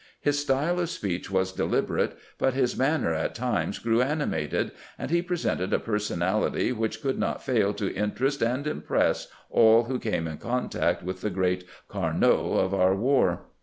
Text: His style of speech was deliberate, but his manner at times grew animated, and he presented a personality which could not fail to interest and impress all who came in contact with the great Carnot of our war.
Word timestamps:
His 0.19 0.39
style 0.39 0.79
of 0.79 0.89
speech 0.89 1.29
was 1.29 1.51
deliberate, 1.53 2.17
but 2.39 2.55
his 2.55 2.75
manner 2.75 3.13
at 3.13 3.35
times 3.35 3.77
grew 3.77 4.01
animated, 4.01 4.71
and 4.97 5.11
he 5.11 5.21
presented 5.21 5.73
a 5.73 5.79
personality 5.79 6.71
which 6.71 7.03
could 7.03 7.19
not 7.19 7.43
fail 7.43 7.71
to 7.75 7.93
interest 7.93 8.41
and 8.41 8.65
impress 8.65 9.27
all 9.51 9.83
who 9.83 9.99
came 9.99 10.27
in 10.27 10.39
contact 10.39 11.03
with 11.03 11.21
the 11.21 11.29
great 11.29 11.65
Carnot 11.87 12.31
of 12.63 12.73
our 12.73 12.95
war. 12.95 13.41